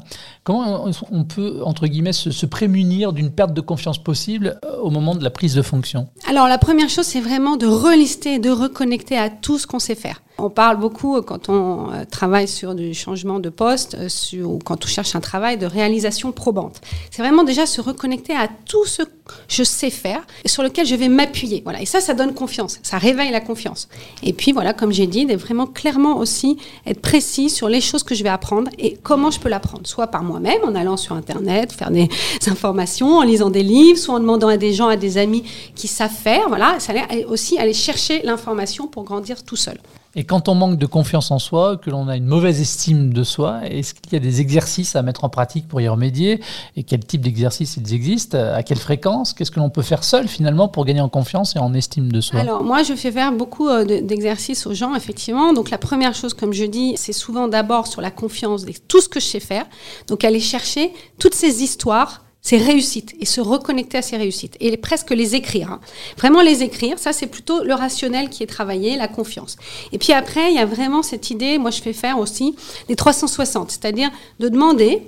comment 0.44 0.86
on 1.12 1.24
peut, 1.24 1.62
entre 1.64 1.88
guillemets, 1.88 2.12
se, 2.12 2.46
prémunir 2.46 3.14
d'une 3.14 3.31
perte 3.31 3.54
de 3.54 3.62
confiance 3.62 4.04
possible 4.04 4.60
euh, 4.66 4.75
au 4.81 4.90
moment 4.90 5.16
de 5.16 5.24
la 5.24 5.30
prise 5.30 5.56
de 5.56 5.62
fonction? 5.62 6.10
Alors, 6.28 6.50
la 6.50 6.58
première 6.58 6.90
chose, 6.90 7.06
c'est 7.06 7.22
vraiment 7.22 7.56
de 7.56 7.68
relister, 7.68 8.38
de 8.38 8.50
reconnecter 8.50 9.18
à 9.18 9.30
tout 9.30 9.58
ce 9.58 9.66
qu'on 9.66 9.80
sait 9.80 9.96
faire. 9.96 10.22
On 10.40 10.50
parle 10.50 10.75
beaucoup 10.78 11.16
euh, 11.16 11.22
quand 11.22 11.48
on 11.48 11.94
euh, 11.94 12.04
travaille 12.04 12.50
sur 12.50 12.75
du 12.75 12.94
changement 12.94 13.40
de 13.40 13.48
poste 13.48 13.96
ou 14.44 14.60
quand 14.60 14.84
on 14.84 14.88
cherche 14.88 15.16
un 15.16 15.22
travail 15.22 15.58
de 15.58 15.66
réalisation 15.66 16.34
probante. 16.34 16.81
C'est 17.12 17.22
vraiment 17.22 17.46
déjà 17.46 17.66
se 17.66 17.80
reconnecter 17.80 18.36
à 18.36 18.50
tout 18.66 18.86
ce 18.86 19.04
que 19.04 19.12
je 19.48 19.64
sais 19.64 19.90
faire 19.90 20.25
et 20.44 20.48
sur 20.48 20.64
lequel 20.64 20.86
je 20.86 20.96
vais 20.96 21.08
m'appuyer. 21.08 21.62
Voilà. 21.64 21.81
Et 21.81 21.86
ça, 21.86 22.02
ça 22.02 22.14
donne 22.14 22.34
confiance, 22.34 22.80
ça 22.84 22.98
réveille 22.98 23.31
la 23.31 23.42
confiance. 23.42 23.88
Et 24.22 24.34
puis 24.34 24.52
voilà, 24.52 24.74
comme 24.74 24.92
j'ai 24.92 25.08
de 25.13 25.36
vraiment 25.36 25.68
clairement 25.68 26.18
aussi 26.18 26.57
être 26.86 27.01
précis 27.01 27.50
sur 27.50 27.69
les 27.69 27.81
choses 27.81 28.04
que 28.04 28.15
je 28.15 28.24
vais 28.24 28.30
apprendre 28.30 28.69
et 28.80 28.98
comment 29.04 29.31
je 29.31 29.39
peux 29.39 29.50
l'apprendre. 29.50 29.86
Soit 29.86 30.07
par 30.07 30.24
moi-même, 30.24 30.62
en 30.63 30.75
allant 30.75 30.98
sur 30.98 31.15
Internet, 31.15 31.71
faire 31.71 31.92
des 31.92 32.10
informations, 32.48 33.18
en 33.18 33.24
lisant 33.24 33.50
des 33.50 33.63
livres, 33.63 33.98
soit 33.98 34.15
en 34.15 34.19
demandant 34.19 34.48
à 34.48 34.57
des 34.57 34.74
gens, 34.74 34.88
à 34.88 34.98
des 34.98 35.18
amis 35.18 35.44
qui 35.75 35.88
savent 35.88 36.12
faire. 36.12 36.48
Voilà, 36.48 36.80
ça 36.80 36.94
aussi 37.27 37.57
aller 37.57 37.74
chercher 37.74 38.21
l'information 38.24 38.88
pour 38.88 39.04
grandir 39.04 39.44
tout 39.44 39.56
seul. 39.56 39.77
Et 40.15 40.25
quand 40.25 40.48
on 40.48 40.54
manque 40.54 40.77
de 40.77 40.86
confiance 40.86 41.31
en 41.31 41.39
soi, 41.39 41.77
que 41.77 41.89
l'on 41.89 42.07
a 42.07 42.15
une 42.15 42.27
mauvaise 42.27 42.62
estime 42.62 43.13
de 43.13 43.24
soi, 43.24 43.62
est-ce 43.65 43.95
qu'il 43.95 44.13
y 44.13 44.15
a 44.15 44.19
des 44.19 44.42
exercices 44.42 44.95
à 44.95 45.01
mettre 45.01 45.24
en 45.24 45.30
pratique 45.30 45.68
pour 45.68 45.81
y 45.81 45.88
remédier? 45.88 46.39
Et 46.75 46.83
quel 46.83 47.00
type 47.00 47.21
d'exercices 47.21 47.77
ils 47.77 47.94
existent? 47.95 48.38
À 48.38 48.62
quelle 48.62 48.77
fréquence? 48.77 49.33
Qu'est-ce 49.33 49.50
que 49.50 49.60
l'on 49.60 49.71
peut 49.71 49.81
faire 49.81 50.04
seul 50.04 50.27
finalement 50.27 50.68
pour 50.68 50.86
gagner 50.86 51.01
en 51.01 51.10
confiance 51.10 51.56
et 51.56 51.60
en 51.60 51.74
estime 51.74 52.12
de 52.12 52.21
soi? 52.21 52.39
Alors 52.39 52.63
moi, 52.63 52.83
je 52.83 52.94
fais 52.94 53.12
faire 53.12 53.31
beaucoup 53.31 53.68
euh, 53.68 53.83
d'exercices 54.01 54.68
aux 54.68 54.75
gens, 54.75 54.94
effectivement. 54.94 55.51
Donc 55.51 55.71
la 55.71 55.80
première 55.80 56.13
chose, 56.13 56.36
comme 56.36 56.54
je 56.54 56.65
dis, 56.65 56.94
c'est 56.95 57.13
souvent 57.13 57.48
d'abord 57.48 57.88
sur 57.88 58.01
la 58.01 58.12
confiance, 58.12 58.65
tout 58.88 59.01
ce 59.01 59.10
que 59.10 59.19
je 59.19 59.25
sais 59.25 59.39
faire. 59.39 59.65
Donc 60.07 60.24
aller 60.24 60.39
chercher 60.39 60.94
toutes 61.18 61.33
ces 61.33 61.63
histoires 61.63 62.24
ses 62.44 62.57
réussites 62.57 63.16
et 63.22 63.25
se 63.25 63.40
reconnecter 63.40 63.98
à 63.98 64.01
ses 64.01 64.18
réussites 64.18 64.57
et 64.60 64.75
presque 64.75 65.12
les 65.12 65.34
écrire. 65.34 65.72
Hein. 65.72 65.80
Vraiment 66.18 66.42
les 66.42 66.62
écrire, 66.62 67.00
ça 67.00 67.13
c'est 67.13 67.28
plutôt 67.28 67.63
le 67.63 67.74
rationnel 67.74 68.30
qui 68.30 68.44
est 68.44 68.48
travaillé, 68.48 68.98
la 68.98 69.07
confiance. 69.07 69.56
Et 69.94 69.98
puis 69.98 70.12
après, 70.12 70.51
il 70.51 70.56
y 70.56 70.60
a 70.60 70.65
vraiment 70.65 71.03
cette 71.03 71.32
idée, 71.32 71.58
moi 71.58 71.72
je 71.72 71.82
fais 71.82 71.94
faire 71.94 72.20
aussi 72.20 72.56
des 72.89 72.98
360, 72.98 73.72
c'est-à-dire 73.72 74.12
de 74.39 74.50
demander 74.50 75.01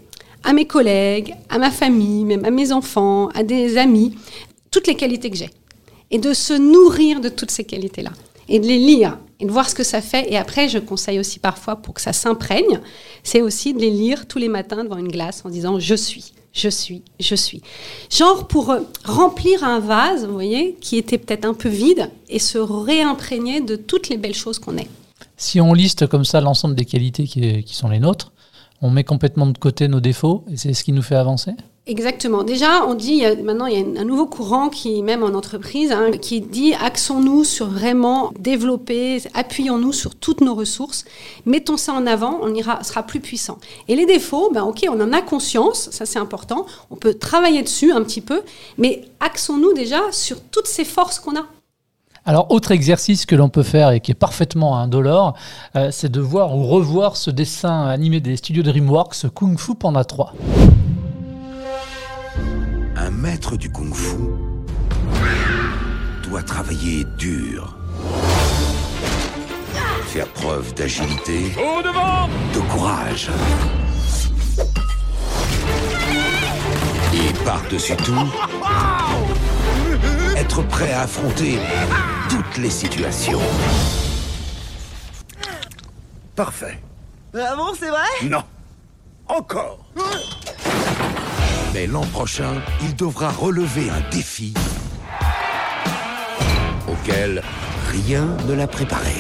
à 0.45 0.53
mes 0.53 0.65
collègues, 0.65 1.35
à 1.49 1.57
ma 1.57 1.71
famille, 1.71 2.23
même 2.23 2.45
à 2.45 2.51
mes 2.51 2.71
enfants, 2.71 3.27
à 3.29 3.43
des 3.43 3.77
amis, 3.77 4.15
toutes 4.71 4.87
les 4.87 4.95
qualités 4.95 5.29
que 5.29 5.37
j'ai. 5.37 5.49
Et 6.11 6.19
de 6.19 6.33
se 6.33 6.53
nourrir 6.53 7.19
de 7.19 7.29
toutes 7.29 7.51
ces 7.51 7.65
qualités-là. 7.65 8.11
Et 8.47 8.59
de 8.59 8.67
les 8.67 8.77
lire 8.77 9.17
et 9.39 9.45
de 9.45 9.51
voir 9.51 9.67
ce 9.67 9.73
que 9.73 9.83
ça 9.83 10.01
fait. 10.01 10.31
Et 10.31 10.37
après, 10.37 10.69
je 10.69 10.77
conseille 10.77 11.19
aussi 11.19 11.39
parfois 11.39 11.77
pour 11.77 11.95
que 11.95 12.01
ça 12.01 12.13
s'imprègne, 12.13 12.79
c'est 13.23 13.41
aussi 13.41 13.73
de 13.73 13.79
les 13.79 13.89
lire 13.89 14.27
tous 14.27 14.37
les 14.37 14.47
matins 14.47 14.83
devant 14.83 14.97
une 14.97 15.07
glace 15.07 15.41
en 15.43 15.49
disant 15.49 15.79
je 15.79 15.95
suis 15.95 16.34
je 16.55 16.69
suis, 16.69 17.03
je 17.19 17.35
suis. 17.35 17.61
Genre 18.09 18.47
pour 18.47 18.71
euh, 18.71 18.79
remplir 19.03 19.63
un 19.63 19.79
vase, 19.79 20.25
vous 20.25 20.33
voyez, 20.33 20.75
qui 20.79 20.97
était 20.97 21.17
peut-être 21.17 21.45
un 21.45 21.53
peu 21.53 21.69
vide 21.69 22.09
et 22.29 22.39
se 22.39 22.57
réimprégner 22.57 23.61
de 23.61 23.75
toutes 23.75 24.09
les 24.09 24.17
belles 24.17 24.33
choses 24.33 24.57
qu'on 24.57 24.77
est. 24.77 24.89
Si 25.37 25.59
on 25.59 25.73
liste 25.73 26.07
comme 26.07 26.23
ça 26.23 26.39
l'ensemble 26.39 26.75
des 26.75 26.85
qualités 26.85 27.25
qui, 27.25 27.61
qui 27.63 27.75
sont 27.75 27.89
les 27.89 27.99
nôtres, 27.99 28.31
on 28.81 28.89
met 28.89 29.03
complètement 29.03 29.47
de 29.47 29.57
côté 29.57 29.89
nos 29.89 29.99
défauts 29.99 30.45
et 30.49 30.55
c'est 30.55 30.73
ce 30.73 30.83
qui 30.83 30.93
nous 30.93 31.01
fait 31.01 31.15
avancer? 31.15 31.51
Exactement. 31.87 32.43
Déjà, 32.43 32.83
on 32.87 32.95
dit, 32.95 33.21
maintenant, 33.43 33.67
il 33.67 33.79
y 33.79 33.97
a 33.97 34.01
un 34.01 34.05
nouveau 34.05 34.25
courant 34.25 34.69
qui, 34.69 35.03
même 35.03 35.21
en 35.21 35.35
entreprise, 35.35 35.91
hein, 35.91 36.09
qui 36.19 36.41
dit 36.41 36.73
axons-nous 36.73 37.43
sur 37.43 37.67
vraiment 37.67 38.31
développer, 38.39 39.21
appuyons-nous 39.35 39.93
sur 39.93 40.15
toutes 40.15 40.41
nos 40.41 40.55
ressources, 40.55 41.05
mettons 41.45 41.77
ça 41.77 41.93
en 41.93 42.07
avant, 42.07 42.39
on 42.41 42.55
ira, 42.55 42.83
sera 42.83 43.03
plus 43.03 43.19
puissant. 43.19 43.59
Et 43.87 43.95
les 43.95 44.07
défauts, 44.07 44.49
ben, 44.51 44.63
ok, 44.63 44.87
on 44.89 44.99
en 44.99 45.13
a 45.13 45.21
conscience, 45.21 45.91
ça 45.91 46.07
c'est 46.07 46.17
important, 46.17 46.65
on 46.89 46.95
peut 46.95 47.13
travailler 47.13 47.61
dessus 47.61 47.91
un 47.91 48.01
petit 48.01 48.21
peu, 48.21 48.41
mais 48.79 49.03
axons-nous 49.19 49.73
déjà 49.73 50.01
sur 50.11 50.41
toutes 50.41 50.67
ces 50.67 50.85
forces 50.85 51.19
qu'on 51.19 51.35
a. 51.35 51.45
Alors, 52.25 52.49
autre 52.49 52.71
exercice 52.71 53.27
que 53.27 53.35
l'on 53.35 53.49
peut 53.49 53.61
faire 53.61 53.91
et 53.91 53.99
qui 53.99 54.09
est 54.09 54.15
parfaitement 54.15 54.79
indolore, 54.79 55.35
euh, 55.75 55.89
c'est 55.91 56.11
de 56.11 56.19
voir 56.19 56.57
ou 56.57 56.65
revoir 56.65 57.15
ce 57.15 57.29
dessin 57.29 57.85
animé 57.85 58.21
des 58.21 58.37
studios 58.37 58.63
DreamWorks, 58.63 59.27
Kung 59.35 59.59
Fu 59.59 59.75
Panda 59.75 60.03
3 60.03 60.33
un 62.95 63.11
maître 63.11 63.57
du 63.57 63.69
kung-fu 63.71 64.17
doit 66.23 66.43
travailler 66.43 67.05
dur, 67.17 67.75
faire 70.07 70.27
preuve 70.29 70.73
d'agilité, 70.73 71.53
Au 71.57 71.81
devant 71.81 72.29
de 72.53 72.59
courage. 72.71 73.29
Et 77.13 77.45
par-dessus 77.45 77.95
tout, 77.97 78.27
être 80.35 80.61
prêt 80.63 80.91
à 80.91 81.01
affronter 81.01 81.59
toutes 82.29 82.57
les 82.57 82.69
situations. 82.69 83.39
Parfait. 86.35 86.79
Ah 87.33 87.55
bon, 87.55 87.73
c'est 87.79 87.89
vrai? 87.89 88.27
Non. 88.29 88.43
Encore. 89.27 89.79
Mais 91.75 91.87
l'an 91.87 92.05
prochain, 92.05 92.61
il 92.81 92.95
devra 92.95 93.29
relever 93.29 93.89
un 93.89 93.99
défi 94.09 94.53
auquel 96.87 97.43
rien 97.91 98.37
ne 98.47 98.53
l'a 98.53 98.65
préparé. 98.65 99.11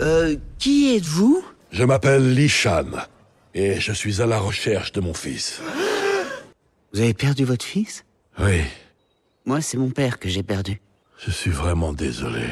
Euh, 0.00 0.34
qui 0.58 0.96
êtes-vous? 0.96 1.44
Je 1.70 1.84
m'appelle 1.84 2.34
Lishan 2.34 2.86
et 3.54 3.78
je 3.78 3.92
suis 3.92 4.20
à 4.20 4.26
la 4.26 4.40
recherche 4.40 4.90
de 4.90 5.00
mon 5.00 5.14
fils. 5.14 5.60
Vous 6.92 7.00
avez 7.00 7.14
perdu 7.14 7.44
votre 7.44 7.64
fils? 7.64 8.04
Oui, 8.40 8.62
Moi, 9.46 9.60
c'est 9.60 9.76
mon 9.76 9.90
père 9.90 10.18
que 10.18 10.28
j'ai 10.28 10.42
perdu. 10.42 10.80
je 11.24 11.30
suis 11.30 11.52
vraiment 11.52 11.92
désolé. 11.92 12.46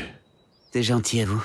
C'est 0.73 0.85
gentil 0.85 1.23
à 1.23 1.25
vous. 1.27 1.45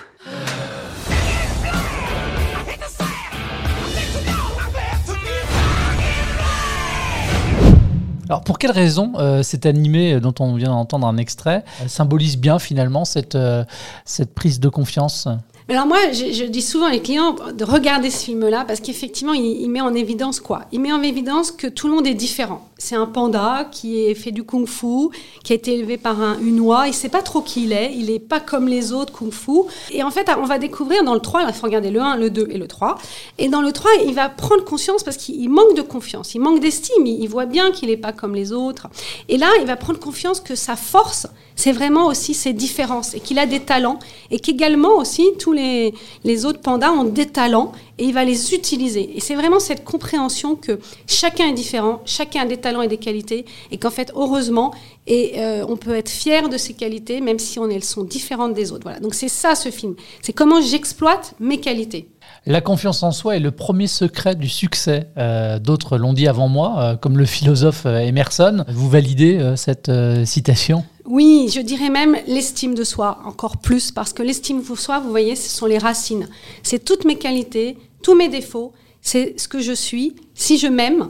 Alors 8.27 8.41
pour 8.41 8.58
quelle 8.58 8.72
raison 8.72 9.13
euh, 9.17 9.44
cet 9.44 9.65
animé 9.65 10.20
dont 10.20 10.34
on 10.39 10.55
vient 10.55 10.70
d'entendre 10.70 11.05
un 11.08 11.17
extrait 11.17 11.63
euh, 11.82 11.88
symbolise 11.88 12.38
bien 12.38 12.58
finalement 12.58 13.05
cette, 13.05 13.36
euh, 13.36 13.63
cette 14.03 14.34
prise 14.34 14.60
de 14.60 14.70
confiance? 14.70 15.27
Alors 15.67 15.88
moi, 15.88 15.98
je, 16.12 16.43
dis 16.43 16.62
souvent 16.62 16.89
les 16.89 17.01
clients 17.01 17.34
de 17.34 17.63
regarder 17.63 18.12
ce 18.12 18.25
film-là 18.25 18.65
parce 18.67 18.79
qu'effectivement, 18.79 19.34
il, 19.34 19.67
met 19.67 19.81
en 19.81 19.95
évidence 19.95 20.39
quoi? 20.39 20.65
Il 20.72 20.79
met 20.79 20.93
en 20.93 21.01
évidence 21.01 21.51
que 21.51 21.65
tout 21.65 21.88
le 21.88 21.95
monde 21.95 22.05
est 22.05 22.13
différent. 22.13 22.69
C'est 22.77 22.93
un 22.93 23.07
panda 23.07 23.67
qui 23.72 24.05
est 24.05 24.13
fait 24.13 24.29
du 24.29 24.43
kung-fu, 24.43 25.10
qui 25.43 25.53
a 25.53 25.55
été 25.55 25.74
élevé 25.74 25.98
par 25.98 26.22
un, 26.22 26.38
une 26.39 26.60
oie. 26.60 26.88
Il 26.88 26.93
sait 26.93 27.10
pas 27.10 27.24
trop 27.24 27.41
qui 27.41 27.63
il 27.63 27.74
est. 27.74 27.91
Il 27.95 28.12
est 28.12 28.19
pas 28.19 28.39
comme 28.39 28.67
les 28.67 28.93
autres 28.93 29.12
kung-fu. 29.12 29.62
Et 29.91 30.03
en 30.03 30.12
fait, 30.12 30.29
on 30.38 30.45
va 30.45 30.60
découvrir 30.60 31.03
dans 31.03 31.15
le 31.15 31.19
3, 31.19 31.45
il 31.48 31.53
faut 31.53 31.65
regarder 31.65 31.89
le 31.89 32.00
1, 32.00 32.17
le 32.17 32.29
2 32.29 32.48
et 32.51 32.60
le 32.60 32.67
3. 32.67 33.00
Et 33.39 33.50
dans 33.50 33.62
le 33.62 33.72
3, 33.72 33.89
il 34.05 34.13
va 34.13 34.29
prendre 34.29 34.63
conscience 34.63 35.01
parce 35.01 35.17
qu'il 35.17 35.41
il 35.41 35.50
manque 35.50 35.75
de 35.75 35.81
confiance, 35.81 36.36
il 36.36 36.41
manque 36.41 36.60
d'estime. 36.60 37.07
Il, 37.07 37.24
il 37.24 37.27
voit 37.27 37.48
bien 37.48 37.72
qu'il 37.72 37.89
est 37.89 37.98
pas 37.98 38.12
comme 38.12 38.36
les 38.36 38.51
autres. 38.51 38.88
Et 39.29 39.38
là, 39.38 39.50
il 39.60 39.65
va 39.65 39.77
prendre 39.77 40.00
confiance 40.00 40.41
que 40.41 40.53
sa 40.53 40.75
force, 40.75 41.25
c'est 41.55 41.72
vraiment 41.72 42.05
aussi 42.05 42.36
ses 42.36 42.53
différences 42.53 43.15
et 43.15 43.19
qu'il 43.19 43.39
a 43.39 43.48
des 43.48 43.62
talents 43.62 43.98
et 44.29 44.39
qu'également 44.39 44.98
aussi 44.98 45.25
tous 45.39 45.54
les, 45.55 46.45
autres 46.45 46.59
pandas 46.59 46.91
ont 46.91 47.03
des 47.03 47.27
talents 47.27 47.71
et 47.97 48.05
il 48.05 48.13
va 48.13 48.24
les 48.24 48.53
utiliser. 48.53 49.15
Et 49.15 49.19
c'est 49.19 49.35
vraiment 49.35 49.59
cette 49.59 49.83
compréhension 49.83 50.55
que 50.55 50.79
chacun 51.07 51.47
est 51.47 51.53
différent, 51.53 52.01
chacun 52.05 52.41
a 52.41 52.45
des 52.45 52.57
talents 52.57 52.81
et 52.81 52.88
des 52.88 52.97
qualités 52.97 53.45
et 53.71 53.77
qu'en 53.77 53.89
fait, 53.89 54.12
heureusement, 54.15 54.74
et 55.07 55.33
euh, 55.38 55.65
on 55.67 55.77
peut 55.77 55.95
être 55.95 56.09
fier 56.09 56.50
de 56.50 56.57
ses 56.57 56.74
qualités 56.74 57.21
même 57.21 57.39
si 57.39 57.59
on, 57.59 57.69
elles 57.69 57.83
sont 57.83 58.03
différentes 58.03 58.53
des 58.53 58.71
autres. 58.71 58.83
Voilà. 58.83 59.00
Donc 59.00 59.13
c'est 59.13 59.29
ça 59.29 59.55
ce 59.55 59.69
film. 59.69 59.95
C'est 60.21 60.33
comment 60.33 60.62
j'exploite 60.62 61.35
mes 61.39 61.59
qualités. 61.59 62.09
La 62.47 62.62
confiance 62.62 63.03
en 63.03 63.12
soi 63.12 63.35
est 63.35 63.39
le 63.39 63.51
premier 63.51 63.88
secret 63.88 64.35
du 64.35 64.50
succès. 64.50 65.07
Euh, 65.17 65.59
D'autres 65.59 65.97
l'ont 65.97 66.13
dit 66.13 66.27
avant 66.27 66.47
moi, 66.47 66.75
euh, 66.77 66.95
comme 66.95 67.17
le 67.17 67.25
philosophe 67.25 67.85
Emerson. 67.85 68.65
Vous 68.67 68.89
validez 68.89 69.53
cette 69.55 69.91
citation? 70.25 70.83
Oui, 71.05 71.50
je 71.53 71.59
dirais 71.62 71.89
même 71.89 72.17
l'estime 72.27 72.74
de 72.74 72.83
soi, 72.83 73.19
encore 73.25 73.57
plus, 73.57 73.91
parce 73.91 74.12
que 74.12 74.24
l'estime 74.24 74.63
de 74.63 74.75
soi, 74.75 75.00
vous 75.00 75.09
voyez, 75.09 75.35
ce 75.35 75.50
sont 75.50 75.67
les 75.67 75.77
racines. 75.77 76.27
C'est 76.63 76.83
toutes 76.83 77.05
mes 77.05 77.17
qualités, 77.17 77.77
tous 78.01 78.15
mes 78.15 78.29
défauts, 78.29 78.74
c'est 79.01 79.39
ce 79.39 79.47
que 79.47 79.59
je 79.59 79.74
suis. 79.74 80.15
Si 80.33 80.57
je 80.57 80.67
m'aime, 80.67 81.09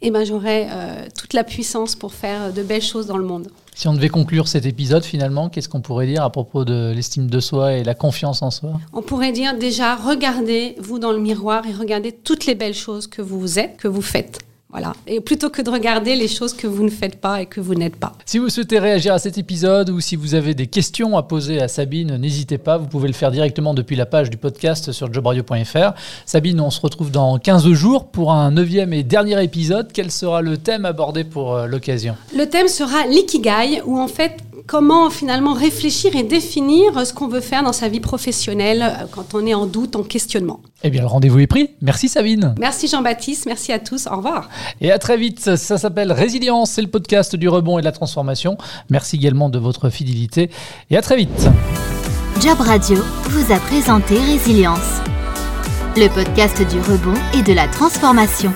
eh 0.00 0.10
ben, 0.10 0.24
j'aurai 0.24 0.66
euh, 0.70 1.06
toute 1.18 1.34
la 1.34 1.44
puissance 1.44 1.94
pour 1.94 2.14
faire 2.14 2.52
de 2.52 2.62
belles 2.62 2.82
choses 2.82 3.06
dans 3.06 3.18
le 3.18 3.24
monde. 3.24 3.48
Si 3.74 3.88
on 3.88 3.92
devait 3.92 4.08
conclure 4.08 4.48
cet 4.48 4.66
épisode 4.66 5.04
finalement, 5.04 5.48
qu'est-ce 5.48 5.68
qu'on 5.68 5.80
pourrait 5.80 6.06
dire 6.06 6.22
à 6.22 6.30
propos 6.30 6.64
de 6.64 6.92
l'estime 6.94 7.28
de 7.28 7.40
soi 7.40 7.74
et 7.74 7.84
la 7.84 7.94
confiance 7.94 8.40
en 8.40 8.50
soi? 8.50 8.80
On 8.92 9.02
pourrait 9.02 9.32
dire 9.32 9.58
déjà, 9.58 9.96
regardez-vous 9.96 10.98
dans 10.98 11.10
le 11.10 11.18
miroir 11.18 11.66
et 11.66 11.72
regardez 11.72 12.12
toutes 12.12 12.46
les 12.46 12.54
belles 12.54 12.74
choses 12.74 13.06
que 13.06 13.20
vous 13.20 13.58
êtes, 13.58 13.76
que 13.76 13.88
vous 13.88 14.02
faites. 14.02 14.38
Voilà. 14.74 14.92
Et 15.06 15.20
plutôt 15.20 15.50
que 15.50 15.62
de 15.62 15.70
regarder 15.70 16.16
les 16.16 16.26
choses 16.26 16.52
que 16.52 16.66
vous 16.66 16.82
ne 16.82 16.90
faites 16.90 17.20
pas 17.20 17.40
et 17.40 17.46
que 17.46 17.60
vous 17.60 17.76
n'êtes 17.76 17.94
pas. 17.94 18.12
Si 18.26 18.38
vous 18.38 18.48
souhaitez 18.48 18.80
réagir 18.80 19.14
à 19.14 19.20
cet 19.20 19.38
épisode 19.38 19.88
ou 19.88 20.00
si 20.00 20.16
vous 20.16 20.34
avez 20.34 20.52
des 20.54 20.66
questions 20.66 21.16
à 21.16 21.22
poser 21.22 21.62
à 21.62 21.68
Sabine, 21.68 22.16
n'hésitez 22.16 22.58
pas, 22.58 22.76
vous 22.76 22.88
pouvez 22.88 23.06
le 23.06 23.14
faire 23.14 23.30
directement 23.30 23.72
depuis 23.72 23.94
la 23.94 24.04
page 24.04 24.30
du 24.30 24.36
podcast 24.36 24.90
sur 24.90 25.12
jobradio.fr. 25.12 25.92
Sabine, 26.26 26.60
on 26.60 26.70
se 26.70 26.80
retrouve 26.80 27.12
dans 27.12 27.38
15 27.38 27.70
jours 27.70 28.08
pour 28.08 28.32
un 28.32 28.50
neuvième 28.50 28.92
et 28.92 29.04
dernier 29.04 29.40
épisode. 29.44 29.90
Quel 29.92 30.10
sera 30.10 30.42
le 30.42 30.56
thème 30.56 30.86
abordé 30.86 31.22
pour 31.22 31.54
euh, 31.54 31.66
l'occasion? 31.68 32.16
Le 32.36 32.46
thème 32.46 32.66
sera 32.66 33.06
l'ikigai, 33.06 33.80
où 33.86 34.00
en 34.00 34.08
fait, 34.08 34.38
comment 34.66 35.10
finalement 35.10 35.52
réfléchir 35.52 36.16
et 36.16 36.22
définir 36.22 37.06
ce 37.06 37.12
qu'on 37.12 37.28
veut 37.28 37.40
faire 37.40 37.62
dans 37.62 37.72
sa 37.72 37.88
vie 37.88 38.00
professionnelle 38.00 38.82
euh, 38.82 39.04
quand 39.10 39.34
on 39.34 39.46
est 39.46 39.54
en 39.54 39.66
doute, 39.66 39.96
en 39.96 40.02
questionnement. 40.02 40.60
Eh 40.82 40.90
bien, 40.90 41.02
le 41.02 41.06
rendez-vous 41.06 41.38
est 41.40 41.46
pris. 41.46 41.70
Merci 41.82 42.08
Sabine. 42.08 42.54
Merci 42.58 42.88
Jean-Baptiste, 42.88 43.46
merci 43.46 43.72
à 43.72 43.78
tous, 43.78 44.06
au 44.06 44.16
revoir. 44.16 44.48
Et 44.80 44.90
à 44.90 44.98
très 44.98 45.16
vite. 45.16 45.56
Ça 45.56 45.78
s'appelle 45.78 46.12
Résilience, 46.12 46.72
c'est 46.72 46.82
le 46.82 46.88
podcast 46.88 47.36
du 47.36 47.48
rebond 47.48 47.78
et 47.78 47.82
de 47.82 47.86
la 47.86 47.92
transformation. 47.92 48.56
Merci 48.90 49.16
également 49.16 49.48
de 49.48 49.58
votre 49.58 49.90
fidélité 49.90 50.50
et 50.90 50.96
à 50.96 51.02
très 51.02 51.16
vite. 51.16 51.48
Job 52.40 52.58
Radio 52.60 52.98
vous 53.30 53.52
a 53.52 53.58
présenté 53.58 54.18
Résilience, 54.18 55.00
le 55.96 56.08
podcast 56.08 56.58
du 56.68 56.80
rebond 56.80 57.14
et 57.34 57.42
de 57.42 57.52
la 57.52 57.68
transformation. 57.68 58.52